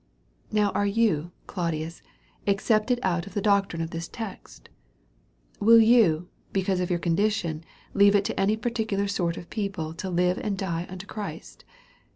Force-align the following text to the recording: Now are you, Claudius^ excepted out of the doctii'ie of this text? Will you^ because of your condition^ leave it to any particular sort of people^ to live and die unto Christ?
Now 0.51 0.71
are 0.71 0.87
you, 0.87 1.31
Claudius^ 1.47 2.01
excepted 2.47 2.99
out 3.03 3.27
of 3.27 3.35
the 3.35 3.39
doctii'ie 3.43 3.83
of 3.83 3.91
this 3.91 4.07
text? 4.07 4.67
Will 5.59 5.77
you^ 5.77 6.25
because 6.51 6.79
of 6.79 6.89
your 6.89 6.97
condition^ 6.97 7.61
leave 7.93 8.15
it 8.15 8.25
to 8.25 8.39
any 8.39 8.57
particular 8.57 9.07
sort 9.07 9.37
of 9.37 9.51
people^ 9.51 9.95
to 9.97 10.09
live 10.09 10.39
and 10.39 10.57
die 10.57 10.87
unto 10.89 11.05
Christ? 11.05 11.65